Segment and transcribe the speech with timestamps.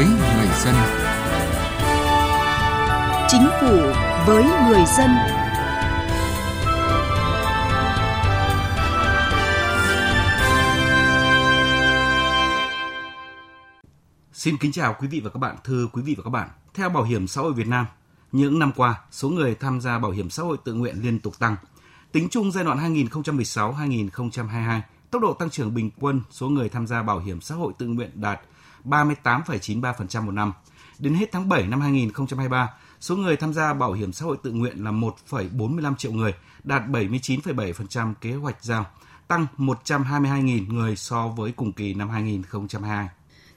[0.00, 0.74] với người dân.
[3.28, 3.76] Chính phủ
[4.26, 5.10] với người dân.
[14.32, 16.48] Xin kính chào quý vị và các bạn, thưa quý vị và các bạn.
[16.74, 17.86] Theo Bảo hiểm xã hội Việt Nam,
[18.32, 21.38] những năm qua, số người tham gia bảo hiểm xã hội tự nguyện liên tục
[21.38, 21.56] tăng.
[22.12, 27.02] Tính chung giai đoạn 2016-2022, tốc độ tăng trưởng bình quân số người tham gia
[27.02, 28.40] bảo hiểm xã hội tự nguyện đạt
[28.84, 30.52] 38,93% một năm.
[30.98, 32.68] Đến hết tháng 7 năm 2023,
[33.00, 36.34] số người tham gia bảo hiểm xã hội tự nguyện là 1,45 triệu người,
[36.64, 38.86] đạt 79,7% kế hoạch giao,
[39.28, 43.08] tăng 122.000 người so với cùng kỳ năm 2022.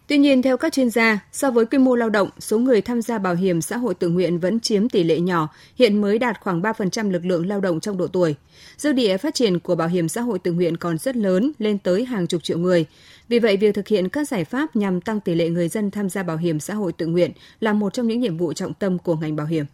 [0.08, 3.02] Tuy nhiên, theo các chuyên gia, so với quy mô lao động, số người tham
[3.02, 6.40] gia bảo hiểm xã hội tự nguyện vẫn chiếm tỷ lệ nhỏ, hiện mới đạt
[6.42, 8.36] khoảng 3% lực lượng lao động trong độ tuổi.
[8.78, 11.78] Dư địa phát triển của bảo hiểm xã hội tự nguyện còn rất lớn, lên
[11.78, 12.86] tới hàng chục triệu người.
[13.28, 16.10] Vì vậy, việc thực hiện các giải pháp nhằm tăng tỷ lệ người dân tham
[16.10, 19.00] gia bảo hiểm xã hội tự nguyện là một trong những nhiệm vụ trọng tâm
[19.00, 19.66] của ngành bảo hiểm.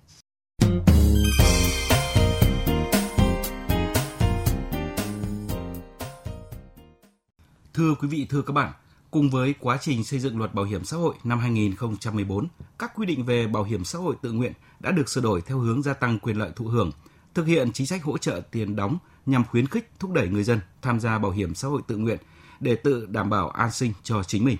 [7.73, 8.73] Thưa quý vị, thưa các bạn,
[9.11, 12.47] Cùng với quá trình xây dựng luật bảo hiểm xã hội năm 2014,
[12.79, 15.59] các quy định về bảo hiểm xã hội tự nguyện đã được sửa đổi theo
[15.59, 16.91] hướng gia tăng quyền lợi thụ hưởng,
[17.33, 20.59] thực hiện chính sách hỗ trợ tiền đóng nhằm khuyến khích thúc đẩy người dân
[20.81, 22.19] tham gia bảo hiểm xã hội tự nguyện
[22.59, 24.57] để tự đảm bảo an sinh cho chính mình.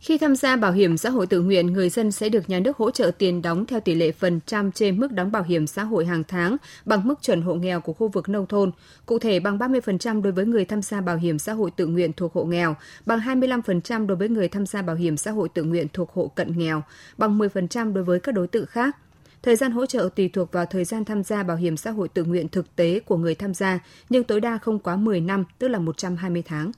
[0.00, 2.76] Khi tham gia bảo hiểm xã hội tự nguyện, người dân sẽ được nhà nước
[2.76, 5.84] hỗ trợ tiền đóng theo tỷ lệ phần trăm trên mức đóng bảo hiểm xã
[5.84, 8.70] hội hàng tháng bằng mức chuẩn hộ nghèo của khu vực nông thôn,
[9.06, 12.12] cụ thể bằng 30% đối với người tham gia bảo hiểm xã hội tự nguyện
[12.12, 12.76] thuộc hộ nghèo,
[13.06, 16.32] bằng 25% đối với người tham gia bảo hiểm xã hội tự nguyện thuộc hộ
[16.34, 16.82] cận nghèo,
[17.16, 18.96] bằng 10% đối với các đối tượng khác.
[19.42, 22.08] Thời gian hỗ trợ tùy thuộc vào thời gian tham gia bảo hiểm xã hội
[22.08, 23.78] tự nguyện thực tế của người tham gia,
[24.10, 26.72] nhưng tối đa không quá 10 năm, tức là 120 tháng.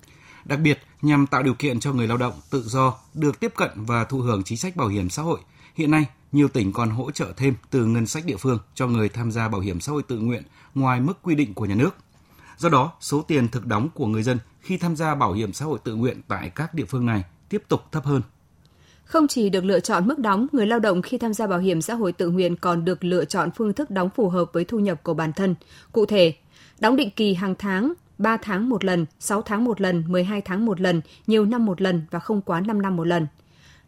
[0.44, 3.70] Đặc biệt, nhằm tạo điều kiện cho người lao động tự do được tiếp cận
[3.74, 5.40] và thụ hưởng chính sách bảo hiểm xã hội,
[5.74, 9.08] hiện nay nhiều tỉnh còn hỗ trợ thêm từ ngân sách địa phương cho người
[9.08, 10.42] tham gia bảo hiểm xã hội tự nguyện
[10.74, 11.96] ngoài mức quy định của nhà nước.
[12.58, 15.64] Do đó, số tiền thực đóng của người dân khi tham gia bảo hiểm xã
[15.64, 18.22] hội tự nguyện tại các địa phương này tiếp tục thấp hơn.
[19.04, 21.82] Không chỉ được lựa chọn mức đóng, người lao động khi tham gia bảo hiểm
[21.82, 24.78] xã hội tự nguyện còn được lựa chọn phương thức đóng phù hợp với thu
[24.78, 25.54] nhập của bản thân.
[25.92, 26.34] Cụ thể,
[26.80, 30.66] đóng định kỳ hàng tháng 3 tháng một lần, 6 tháng một lần, 12 tháng
[30.66, 33.26] một lần, nhiều năm một lần và không quá 5 năm một lần.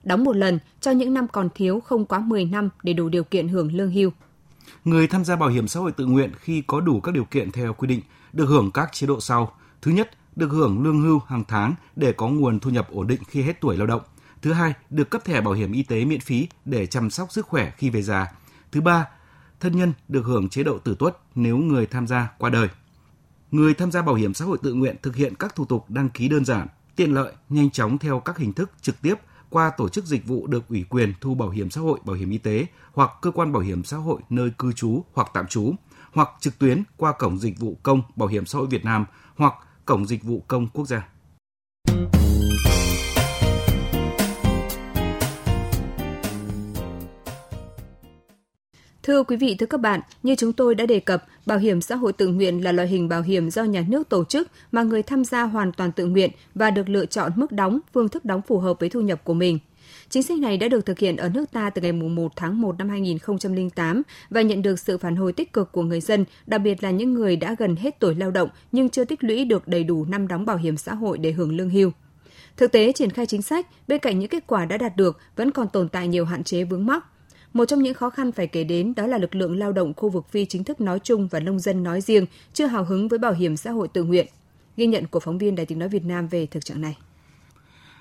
[0.04, 3.24] Đóng một lần cho những năm còn thiếu không quá 10 năm để đủ điều
[3.24, 4.10] kiện hưởng lương hưu.
[4.84, 7.50] Người tham gia bảo hiểm xã hội tự nguyện khi có đủ các điều kiện
[7.50, 8.00] theo quy định
[8.32, 9.52] được hưởng các chế độ sau.
[9.82, 13.20] Thứ nhất, được hưởng lương hưu hàng tháng để có nguồn thu nhập ổn định
[13.28, 14.02] khi hết tuổi lao động.
[14.42, 17.46] Thứ hai, được cấp thẻ bảo hiểm y tế miễn phí để chăm sóc sức
[17.46, 18.32] khỏe khi về già.
[18.72, 19.06] Thứ ba,
[19.60, 22.68] thân nhân được hưởng chế độ tử tuất nếu người tham gia qua đời
[23.52, 26.08] người tham gia bảo hiểm xã hội tự nguyện thực hiện các thủ tục đăng
[26.08, 29.14] ký đơn giản, tiện lợi, nhanh chóng theo các hình thức trực tiếp
[29.50, 32.30] qua tổ chức dịch vụ được ủy quyền thu bảo hiểm xã hội, bảo hiểm
[32.30, 35.74] y tế hoặc cơ quan bảo hiểm xã hội nơi cư trú hoặc tạm trú,
[36.12, 39.04] hoặc trực tuyến qua cổng dịch vụ công bảo hiểm xã hội Việt Nam
[39.36, 41.08] hoặc cổng dịch vụ công quốc gia.
[49.02, 51.96] Thưa quý vị, thưa các bạn, như chúng tôi đã đề cập, bảo hiểm xã
[51.96, 55.02] hội tự nguyện là loại hình bảo hiểm do nhà nước tổ chức mà người
[55.02, 58.42] tham gia hoàn toàn tự nguyện và được lựa chọn mức đóng, phương thức đóng
[58.42, 59.58] phù hợp với thu nhập của mình.
[60.08, 62.78] Chính sách này đã được thực hiện ở nước ta từ ngày 1 tháng 1
[62.78, 66.82] năm 2008 và nhận được sự phản hồi tích cực của người dân, đặc biệt
[66.82, 69.84] là những người đã gần hết tuổi lao động nhưng chưa tích lũy được đầy
[69.84, 71.90] đủ năm đóng bảo hiểm xã hội để hưởng lương hưu.
[72.56, 75.50] Thực tế triển khai chính sách, bên cạnh những kết quả đã đạt được, vẫn
[75.50, 77.04] còn tồn tại nhiều hạn chế vướng mắc,
[77.52, 80.08] một trong những khó khăn phải kể đến đó là lực lượng lao động khu
[80.08, 83.18] vực phi chính thức nói chung và nông dân nói riêng chưa hào hứng với
[83.18, 84.26] bảo hiểm xã hội tự nguyện.
[84.76, 86.96] Ghi nhận của phóng viên Đài tiếng nói Việt Nam về thực trạng này.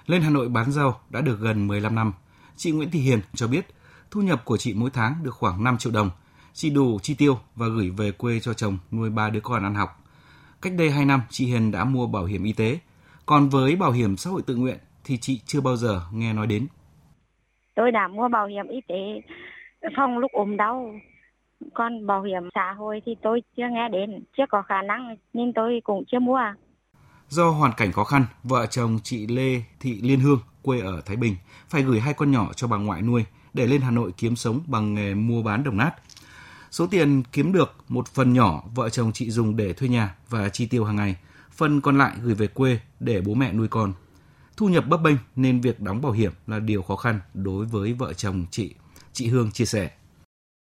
[0.05, 2.13] Lên Hà Nội bán rau đã được gần 15 năm.
[2.57, 3.67] Chị Nguyễn Thị Hiền cho biết
[4.11, 6.09] thu nhập của chị mỗi tháng được khoảng 5 triệu đồng.
[6.53, 9.75] Chị đủ chi tiêu và gửi về quê cho chồng nuôi ba đứa con ăn
[9.75, 10.03] học.
[10.61, 12.79] Cách đây 2 năm, chị Hiền đã mua bảo hiểm y tế.
[13.25, 16.47] Còn với bảo hiểm xã hội tự nguyện thì chị chưa bao giờ nghe nói
[16.47, 16.67] đến
[17.75, 19.21] tôi đã mua bảo hiểm y tế
[19.95, 20.93] phòng lúc ốm đau
[21.73, 25.53] còn bảo hiểm xã hội thì tôi chưa nghe đến chưa có khả năng nên
[25.53, 26.39] tôi cũng chưa mua
[27.29, 31.15] Do hoàn cảnh khó khăn, vợ chồng chị Lê Thị Liên Hương, quê ở Thái
[31.15, 31.35] Bình,
[31.69, 34.59] phải gửi hai con nhỏ cho bà ngoại nuôi để lên Hà Nội kiếm sống
[34.67, 35.91] bằng nghề mua bán đồng nát.
[36.71, 40.49] Số tiền kiếm được một phần nhỏ vợ chồng chị dùng để thuê nhà và
[40.49, 41.15] chi tiêu hàng ngày,
[41.51, 43.93] phần còn lại gửi về quê để bố mẹ nuôi con.
[44.61, 47.93] Thu nhập bấp bênh nên việc đóng bảo hiểm là điều khó khăn đối với
[47.93, 48.73] vợ chồng chị.
[49.13, 49.89] Chị Hương chia sẻ.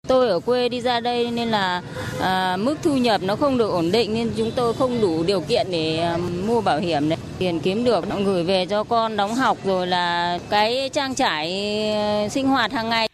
[0.09, 1.83] Tôi ở quê đi ra đây nên là
[2.21, 5.41] à, mức thu nhập nó không được ổn định nên chúng tôi không đủ điều
[5.41, 7.19] kiện để à, mua bảo hiểm đấy.
[7.39, 11.83] Tiền kiếm được nó gửi về cho con đóng học rồi là cái trang trải
[11.93, 13.09] à, sinh hoạt hàng ngày.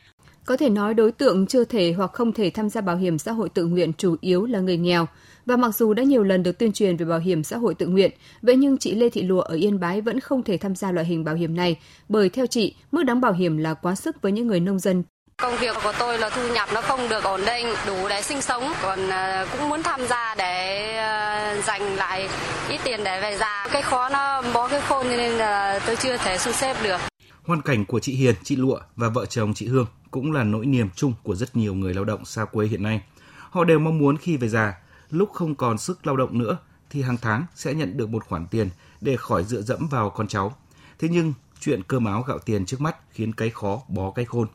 [0.44, 3.32] Có thể nói đối tượng chưa thể hoặc không thể tham gia bảo hiểm xã
[3.32, 5.06] hội tự nguyện chủ yếu là người nghèo.
[5.47, 7.87] Và mặc dù đã nhiều lần được tuyên truyền về bảo hiểm xã hội tự
[7.87, 8.11] nguyện,
[8.43, 11.06] vậy nhưng chị Lê Thị Lụa ở Yên Bái vẫn không thể tham gia loại
[11.06, 11.77] hình bảo hiểm này
[12.09, 15.03] bởi theo chị, mức đóng bảo hiểm là quá sức với những người nông dân
[15.43, 18.43] Công việc của tôi là thu nhập nó không được ổn định, đủ để sinh
[18.43, 22.29] sống, còn à, cũng muốn tham gia để à, dành lại
[22.69, 23.67] ít tiền để về già.
[23.73, 27.00] Cái khó nó bó cái khôn nên là tôi chưa thể thu xếp được.
[27.47, 30.67] Hoàn cảnh của chị Hiền, chị Lụa và vợ chồng chị Hương cũng là nỗi
[30.67, 33.00] niềm chung của rất nhiều người lao động xa quê hiện nay.
[33.50, 34.75] Họ đều mong muốn khi về già,
[35.12, 36.59] lúc không còn sức lao động nữa
[36.91, 38.70] thì hàng tháng sẽ nhận được một khoản tiền
[39.00, 40.56] để khỏi dựa dẫm vào con cháu.
[40.99, 44.49] Thế nhưng chuyện cơm áo gạo tiền trước mắt khiến cái khó bó cái khôn.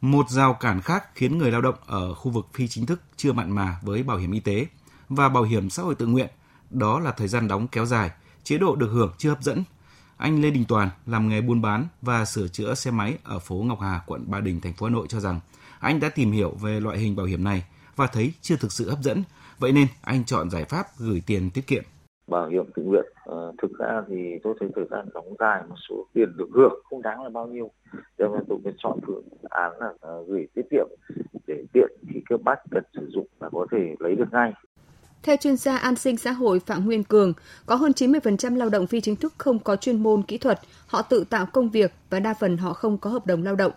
[0.00, 3.32] Một rào cản khác khiến người lao động ở khu vực phi chính thức chưa
[3.32, 4.66] mặn mà với bảo hiểm y tế
[5.08, 6.28] và bảo hiểm xã hội tự nguyện,
[6.70, 8.10] đó là thời gian đóng kéo dài,
[8.44, 9.64] chế độ được hưởng chưa hấp dẫn.
[10.16, 13.54] Anh Lê Đình Toàn làm nghề buôn bán và sửa chữa xe máy ở phố
[13.54, 15.40] Ngọc Hà, quận Ba Đình, thành phố Hà Nội cho rằng
[15.80, 17.64] anh đã tìm hiểu về loại hình bảo hiểm này
[17.96, 19.24] và thấy chưa thực sự hấp dẫn.
[19.62, 21.82] Vậy nên anh chọn giải pháp gửi tiền tiết kiệm
[22.26, 25.74] bảo hiểm tự nguyện à, thực ra thì tôi thấy thời gian đóng dài một
[25.88, 27.70] số tiền được hưởng không đáng là bao nhiêu
[28.18, 30.86] cho nên tôi mới chọn phương án là à, gửi tiết kiệm
[31.46, 34.52] để tiện khi cấp bách cần sử dụng là có thể lấy được ngay
[35.22, 37.32] theo chuyên gia an sinh xã hội Phạm Nguyên Cường,
[37.66, 41.02] có hơn 90% lao động phi chính thức không có chuyên môn kỹ thuật, họ
[41.02, 43.72] tự tạo công việc và đa phần họ không có hợp đồng lao động.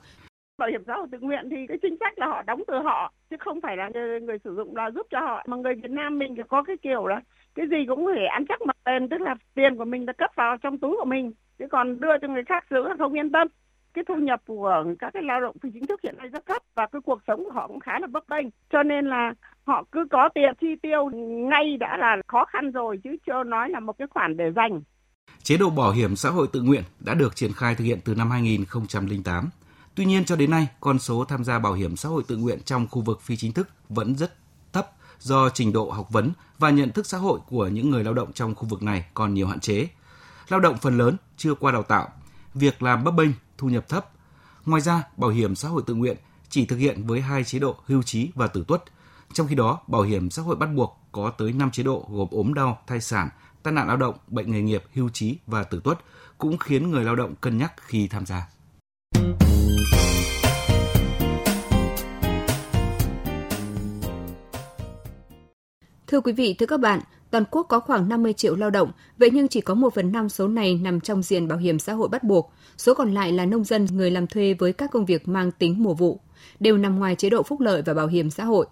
[0.57, 3.13] Bảo hiểm xã hội tự nguyện thì cái chính sách là họ đóng từ họ,
[3.30, 5.44] chứ không phải là người, người sử dụng là giúp cho họ.
[5.48, 7.22] Mà người Việt Nam mình thì có cái kiểu là
[7.56, 10.31] cái gì cũng phải ăn chắc mặt tiền tức là tiền của mình đã cấp
[10.36, 13.31] vào trong túi của mình chứ còn đưa cho người khác giữ là không yên
[13.31, 13.48] tâm
[13.94, 16.62] cái thu nhập của các cái lao động phi chính thức hiện nay rất thấp
[16.75, 19.84] và cái cuộc sống của họ cũng khá là bấp bênh cho nên là họ
[19.92, 21.10] cứ có tiền chi tiêu
[21.50, 24.81] ngay đã là khó khăn rồi chứ chưa nói là một cái khoản để dành
[25.44, 28.16] Chế độ bảo hiểm xã hội tự nguyện đã được triển khai thực hiện từ
[28.16, 29.50] năm 2008.
[29.95, 32.59] Tuy nhiên cho đến nay, con số tham gia bảo hiểm xã hội tự nguyện
[32.65, 34.36] trong khu vực phi chính thức vẫn rất
[34.74, 38.13] thấp do trình độ học vấn và nhận thức xã hội của những người lao
[38.13, 39.88] động trong khu vực này còn nhiều hạn chế.
[40.50, 42.09] Lao động phần lớn chưa qua đào tạo,
[42.53, 44.09] việc làm bấp bênh, thu nhập thấp.
[44.65, 46.18] Ngoài ra, bảo hiểm xã hội tự nguyện
[46.50, 48.83] chỉ thực hiện với hai chế độ hưu trí và tử tuất.
[49.33, 52.27] Trong khi đó, bảo hiểm xã hội bắt buộc có tới 5 chế độ gồm
[52.31, 53.30] ốm đau, thai sản,
[53.63, 56.00] tai nạn lao động, bệnh nghề nghiệp, hưu trí và tử tuất
[56.38, 58.47] cũng khiến người lao động cân nhắc khi tham gia.
[66.07, 67.00] Thưa quý vị, thưa các bạn,
[67.31, 70.30] toàn quốc có khoảng 50 triệu lao động, vậy nhưng chỉ có 1 phần 5
[70.30, 72.52] số này nằm trong diện bảo hiểm xã hội bắt buộc.
[72.78, 75.84] Số còn lại là nông dân, người làm thuê với các công việc mang tính
[75.84, 76.19] mùa vụ,
[76.60, 78.66] đều nằm ngoài chế độ phúc lợi và bảo hiểm xã hội.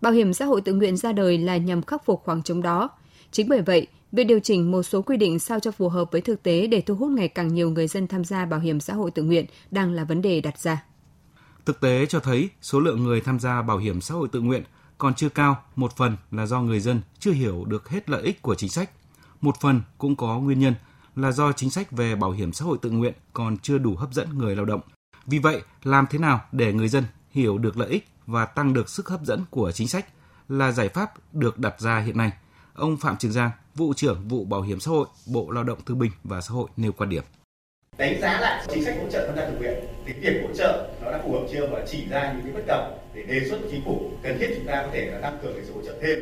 [0.00, 2.90] Bảo hiểm xã hội tự nguyện ra đời là nhằm khắc phục khoảng trống đó.
[3.30, 6.20] Chính bởi vậy, việc điều chỉnh một số quy định sao cho phù hợp với
[6.20, 8.94] thực tế để thu hút ngày càng nhiều người dân tham gia bảo hiểm xã
[8.94, 10.84] hội tự nguyện đang là vấn đề đặt ra.
[11.66, 14.62] Thực tế cho thấy số lượng người tham gia bảo hiểm xã hội tự nguyện
[14.98, 18.42] còn chưa cao, một phần là do người dân chưa hiểu được hết lợi ích
[18.42, 18.90] của chính sách.
[19.40, 20.74] Một phần cũng có nguyên nhân
[21.16, 24.12] là do chính sách về bảo hiểm xã hội tự nguyện còn chưa đủ hấp
[24.12, 24.80] dẫn người lao động.
[25.26, 28.88] Vì vậy, làm thế nào để người dân hiểu được lợi ích và tăng được
[28.88, 30.06] sức hấp dẫn của chính sách
[30.48, 32.32] là giải pháp được đặt ra hiện nay.
[32.74, 35.98] Ông Phạm Trường Giang, vụ trưởng vụ bảo hiểm xã hội, Bộ Lao động Thương
[35.98, 37.24] binh và Xã hội nêu quan điểm
[37.98, 40.88] đánh giá lại chính sách hỗ trợ tham gia thực hiện thì việc hỗ trợ
[41.02, 43.84] nó đã phù hợp chưa và chỉ ra những cái bất cập đề xuất chính
[43.84, 46.18] phủ cần thiết chúng ta có thể là tăng cường cái sự hỗ trợ thêm.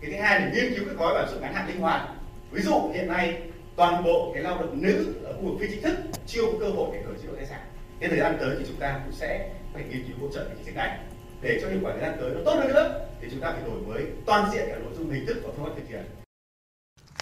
[0.00, 2.08] Cái thứ hai là nghiên cứu các gói bảo trợ ngắn hạn linh hoạt.
[2.50, 3.42] Ví dụ hiện nay,
[3.76, 5.96] toàn bộ cái lao động nữ ở khu vực phi chính thức
[6.26, 7.60] chưa có cơ hội để hưởng chế độ thai sản.
[8.00, 10.56] Cái thời gian tới thì chúng ta cũng sẽ phải nghiên cứu hỗ trợ cái
[10.56, 10.98] chính sách này.
[11.42, 13.62] Để cho hiệu quả thời gian tới nó tốt hơn nữa, thì chúng ta phải
[13.66, 16.23] đổi mới toàn diện cả nội dung hình thức và phương pháp thực hiện.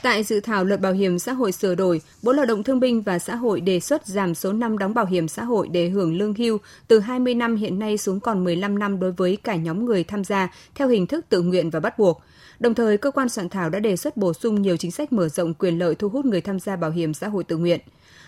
[0.03, 3.03] Tại dự thảo luật bảo hiểm xã hội sửa đổi, Bộ Lao động Thương binh
[3.03, 6.19] và Xã hội đề xuất giảm số năm đóng bảo hiểm xã hội để hưởng
[6.19, 9.85] lương hưu từ 20 năm hiện nay xuống còn 15 năm đối với cả nhóm
[9.85, 12.23] người tham gia theo hình thức tự nguyện và bắt buộc.
[12.61, 15.29] Đồng thời, cơ quan soạn thảo đã đề xuất bổ sung nhiều chính sách mở
[15.29, 17.81] rộng quyền lợi thu hút người tham gia bảo hiểm xã hội tự nguyện.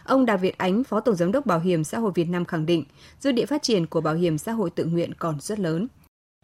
[0.04, 2.66] Ông Đào Việt Ánh, Phó Tổng Giám đốc Bảo hiểm xã hội Việt Nam khẳng
[2.66, 2.84] định,
[3.20, 5.86] dư địa phát triển của bảo hiểm xã hội tự nguyện còn rất lớn.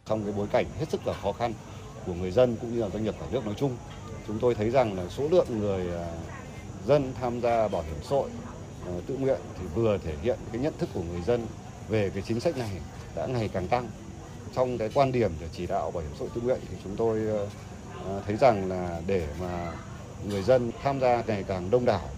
[0.05, 1.53] Trong cái bối cảnh hết sức là khó khăn
[2.05, 3.75] của người dân cũng như là doanh nghiệp cả nước nói chung,
[4.27, 6.05] chúng tôi thấy rằng là số lượng người à,
[6.87, 8.29] dân tham gia bảo hiểm xã hội
[8.87, 11.47] à, tự nguyện thì vừa thể hiện cái nhận thức của người dân
[11.87, 12.81] về cái chính sách này
[13.15, 13.89] đã ngày càng tăng.
[14.51, 16.95] Trong cái quan điểm để chỉ đạo bảo hiểm xã hội tự nguyện thì chúng
[16.95, 17.19] tôi
[18.05, 19.71] à, thấy rằng là để mà
[20.23, 22.09] người dân tham gia ngày càng đông đảo,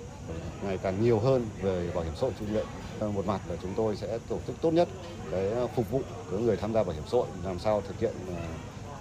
[0.61, 2.67] ngày càng nhiều hơn về bảo hiểm xã hội tự nguyện
[3.13, 4.89] Một mặt là chúng tôi sẽ tổ chức tốt nhất
[5.31, 8.15] cái phục vụ của người tham gia bảo hiểm xã hội làm sao thực hiện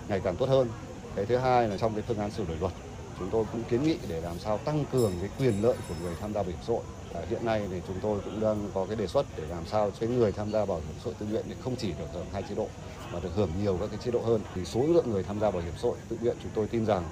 [0.08, 0.68] ngày càng tốt hơn.
[1.14, 2.72] Cái thứ hai là trong cái phương án sửa đổi luật
[3.22, 6.14] chúng tôi cũng kiến nghị để làm sao tăng cường cái quyền lợi của người
[6.20, 6.82] tham gia bảo hiểm xã hội.
[7.14, 9.90] À, hiện nay thì chúng tôi cũng đang có cái đề xuất để làm sao
[10.00, 12.26] cho người tham gia bảo hiểm xã hội tự nguyện thì không chỉ được hưởng
[12.32, 12.68] hai chế độ
[13.12, 14.40] mà được hưởng nhiều các cái chế độ hơn.
[14.54, 16.86] Thì số lượng người tham gia bảo hiểm xã hội tự nguyện chúng tôi tin
[16.86, 17.04] rằng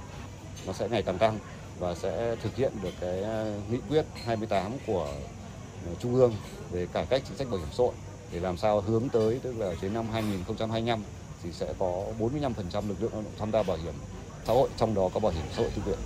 [0.67, 1.39] nó sẽ ngày càng tăng
[1.79, 5.05] và sẽ thực hiện được cái à, nghị quyết 28 của
[5.87, 6.33] à, Trung ương
[6.71, 7.95] về cải cách chính sách bảo hiểm xã hội
[8.33, 11.05] để làm sao hướng tới tức là đến năm 2025
[11.43, 13.95] thì sẽ có 45% lực lượng lao động tham gia bảo hiểm
[14.47, 15.99] xã hội trong đó có bảo hiểm xã hội tự nguyện.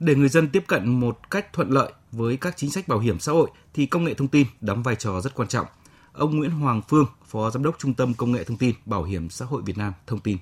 [0.00, 3.18] Để người dân tiếp cận một cách thuận lợi với các chính sách bảo hiểm
[3.20, 5.66] xã hội thì công nghệ thông tin đóng vai trò rất quan trọng.
[6.12, 9.30] Ông Nguyễn Hoàng Phương, Phó Giám đốc Trung tâm Công nghệ Thông tin Bảo hiểm
[9.30, 10.38] xã hội Việt Nam thông tin.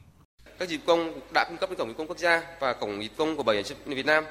[0.59, 3.17] Các dịch công đã cung cấp đến cổng dịch công quốc gia và cổng dịch
[3.17, 4.25] công của Bảo hiểm xã hội Việt Nam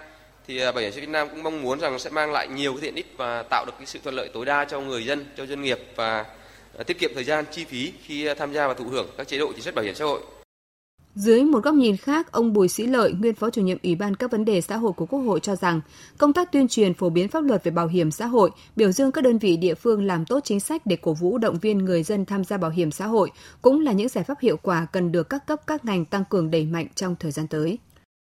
[0.48, 2.48] thì à, Bảo hiểm xã hội Việt Nam cũng mong muốn rằng sẽ mang lại
[2.48, 5.05] nhiều cái tiện ích và tạo được cái sự thuận lợi tối đa cho người
[5.05, 6.25] dân, cho doanh nghiệp và
[6.77, 9.38] à, tiết kiệm thời gian chi phí khi tham gia và thụ hưởng các chế
[9.38, 10.22] độ chính sách bảo hiểm xã hội.
[11.15, 14.15] Dưới một góc nhìn khác, ông Bùi Sĩ Lợi, nguyên Phó chủ nhiệm Ủy ban
[14.15, 15.81] các vấn đề xã hội của Quốc hội cho rằng,
[16.17, 19.12] công tác tuyên truyền phổ biến pháp luật về bảo hiểm xã hội, biểu dương
[19.12, 22.03] các đơn vị địa phương làm tốt chính sách để cổ vũ động viên người
[22.03, 23.31] dân tham gia bảo hiểm xã hội
[23.62, 26.51] cũng là những giải pháp hiệu quả cần được các cấp các ngành tăng cường
[26.51, 27.77] đẩy mạnh trong thời gian tới.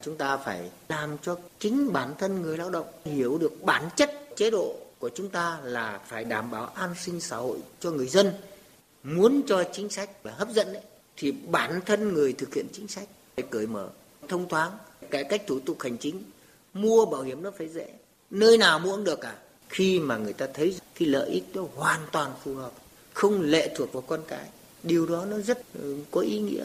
[0.05, 4.11] Chúng ta phải làm cho chính bản thân người lao động hiểu được bản chất
[4.37, 8.07] chế độ của chúng ta là phải đảm bảo an sinh xã hội cho người
[8.07, 8.33] dân.
[9.03, 10.83] Muốn cho chính sách là hấp dẫn ấy,
[11.21, 13.89] thì bản thân người thực hiện chính sách phải cởi mở
[14.29, 14.71] thông thoáng.
[15.11, 16.23] Cải cách thủ tục hành chính
[16.75, 17.89] mua bảo hiểm nó phải dễ.
[18.31, 19.35] Nơi nào mua cũng được cả
[19.69, 22.73] khi mà người ta thấy cái lợi ích đó hoàn toàn phù hợp
[23.13, 24.49] không lệ thuộc vào con cái
[24.83, 26.65] điều đó nó rất ừ, có ý nghĩa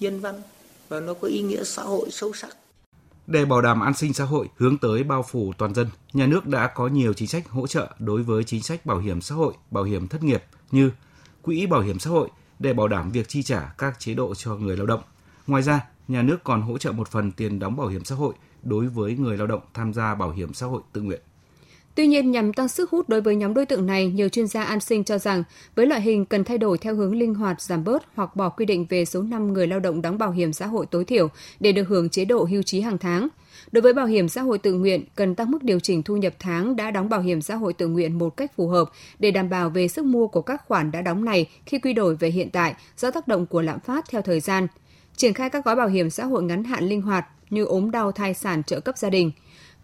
[0.00, 0.42] nhân văn
[0.88, 2.56] và nó có ý nghĩa xã hội sâu sắc.
[3.26, 6.46] Để bảo đảm an sinh xã hội hướng tới bao phủ toàn dân, nhà nước
[6.46, 9.54] đã có nhiều chính sách hỗ trợ đối với chính sách bảo hiểm xã hội,
[9.70, 10.90] bảo hiểm thất nghiệp như
[11.42, 14.54] quỹ bảo hiểm xã hội, để bảo đảm việc chi trả các chế độ cho
[14.54, 15.02] người lao động.
[15.46, 18.34] Ngoài ra, nhà nước còn hỗ trợ một phần tiền đóng bảo hiểm xã hội
[18.62, 21.20] đối với người lao động tham gia bảo hiểm xã hội tự nguyện.
[21.96, 24.62] Tuy nhiên, nhằm tăng sức hút đối với nhóm đối tượng này, nhiều chuyên gia
[24.62, 25.42] an sinh cho rằng
[25.74, 28.64] với loại hình cần thay đổi theo hướng linh hoạt, giảm bớt hoặc bỏ quy
[28.66, 31.28] định về số năm người lao động đóng bảo hiểm xã hội tối thiểu
[31.60, 33.28] để được hưởng chế độ hưu trí hàng tháng.
[33.72, 36.34] Đối với bảo hiểm xã hội tự nguyện, cần tăng mức điều chỉnh thu nhập
[36.38, 39.48] tháng đã đóng bảo hiểm xã hội tự nguyện một cách phù hợp để đảm
[39.48, 42.50] bảo về sức mua của các khoản đã đóng này khi quy đổi về hiện
[42.50, 44.66] tại do tác động của lạm phát theo thời gian.
[45.16, 48.12] Triển khai các gói bảo hiểm xã hội ngắn hạn linh hoạt như ốm đau
[48.12, 49.30] thai sản trợ cấp gia đình.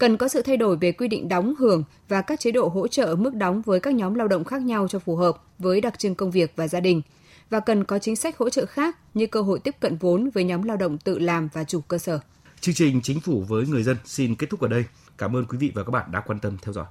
[0.02, 2.88] Cần có sự thay đổi về quy định đóng hưởng và các chế độ hỗ
[2.88, 5.98] trợ mức đóng với các nhóm lao động khác nhau cho phù hợp với đặc
[5.98, 7.02] trưng công việc và gia đình
[7.50, 10.44] và cần có chính sách hỗ trợ khác như cơ hội tiếp cận vốn với
[10.44, 12.20] nhóm lao động tự làm và chủ cơ sở.
[12.60, 14.84] Chương trình Chính phủ với người dân xin kết thúc ở đây.
[15.18, 16.86] Cảm ơn quý vị và các bạn đã quan tâm theo dõi.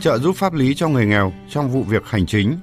[0.00, 2.56] Trợ giúp pháp lý cho người nghèo trong vụ việc hành chính.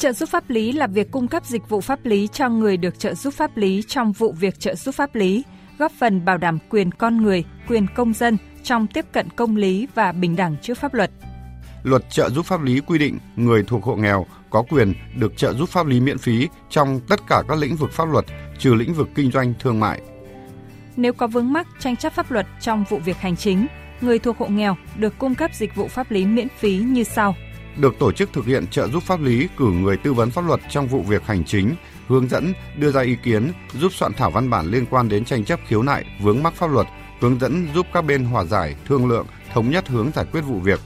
[0.00, 2.98] Trợ giúp pháp lý là việc cung cấp dịch vụ pháp lý cho người được
[2.98, 5.44] trợ giúp pháp lý trong vụ việc trợ giúp pháp lý,
[5.78, 9.88] góp phần bảo đảm quyền con người, quyền công dân trong tiếp cận công lý
[9.94, 11.10] và bình đẳng trước pháp luật.
[11.82, 15.52] Luật trợ giúp pháp lý quy định người thuộc hộ nghèo có quyền được trợ
[15.52, 18.24] giúp pháp lý miễn phí trong tất cả các lĩnh vực pháp luật
[18.58, 20.00] trừ lĩnh vực kinh doanh thương mại.
[20.96, 23.66] Nếu có vướng mắc tranh chấp pháp luật trong vụ việc hành chính,
[24.00, 27.34] người thuộc hộ nghèo được cung cấp dịch vụ pháp lý miễn phí như sau.
[27.80, 30.60] Được tổ chức thực hiện trợ giúp pháp lý cử người tư vấn pháp luật
[30.70, 31.74] trong vụ việc hành chính,
[32.08, 35.44] hướng dẫn, đưa ra ý kiến, giúp soạn thảo văn bản liên quan đến tranh
[35.44, 36.86] chấp khiếu nại, vướng mắc pháp luật,
[37.20, 40.58] hướng dẫn giúp các bên hòa giải, thương lượng, thống nhất hướng giải quyết vụ
[40.58, 40.80] việc,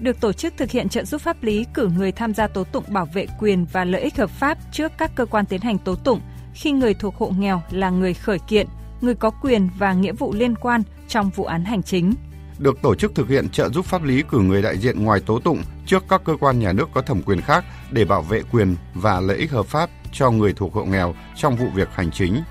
[0.00, 2.84] được tổ chức thực hiện trợ giúp pháp lý cử người tham gia tố tụng
[2.88, 5.94] bảo vệ quyền và lợi ích hợp pháp trước các cơ quan tiến hành tố
[5.94, 6.20] tụng
[6.54, 8.66] khi người thuộc hộ nghèo là người khởi kiện,
[9.00, 12.14] người có quyền và nghĩa vụ liên quan trong vụ án hành chính.
[12.58, 15.38] Được tổ chức thực hiện trợ giúp pháp lý cử người đại diện ngoài tố
[15.38, 18.76] tụng trước các cơ quan nhà nước có thẩm quyền khác để bảo vệ quyền
[18.94, 22.42] và lợi ích hợp pháp cho người thuộc hộ nghèo trong vụ việc hành chính.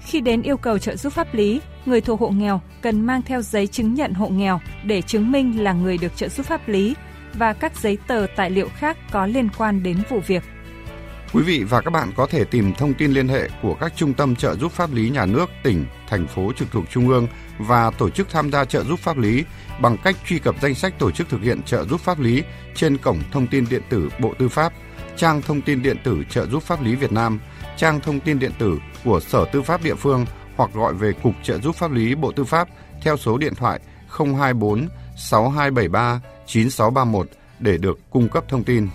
[0.00, 3.42] Khi đến yêu cầu trợ giúp pháp lý, người thuộc hộ nghèo cần mang theo
[3.42, 6.94] giấy chứng nhận hộ nghèo để chứng minh là người được trợ giúp pháp lý
[7.34, 10.42] và các giấy tờ tài liệu khác có liên quan đến vụ việc.
[11.34, 14.14] Quý vị và các bạn có thể tìm thông tin liên hệ của các trung
[14.14, 17.90] tâm trợ giúp pháp lý nhà nước, tỉnh, thành phố trực thuộc trung ương và
[17.90, 19.44] tổ chức tham gia trợ giúp pháp lý
[19.80, 22.42] bằng cách truy cập danh sách tổ chức thực hiện trợ giúp pháp lý
[22.74, 24.72] trên cổng thông tin điện tử Bộ Tư pháp,
[25.16, 27.40] trang thông tin điện tử trợ giúp pháp lý Việt Nam,
[27.76, 30.26] trang thông tin điện tử của Sở Tư pháp địa phương
[30.56, 32.68] hoặc gọi về Cục Trợ giúp pháp lý Bộ Tư pháp
[33.02, 38.88] theo số điện thoại 024 6273 9631 để được cung cấp thông tin.